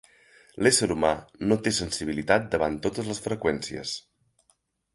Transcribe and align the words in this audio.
L'ésser 0.67 0.87
humà 0.95 1.11
no 1.51 1.57
té 1.67 1.73
sensibilitat 1.79 2.47
davant 2.55 2.81
totes 2.87 3.11
les 3.13 3.21
freqüències. 3.27 3.95